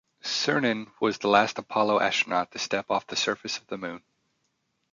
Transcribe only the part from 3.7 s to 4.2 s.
Moon.